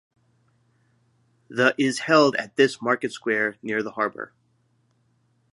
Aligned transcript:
The 1.47 1.75
is 1.77 1.99
held 1.99 2.35
at 2.37 2.55
this 2.55 2.81
market 2.81 3.11
square 3.11 3.57
near 3.61 3.83
the 3.83 3.91
harbour. 3.91 4.33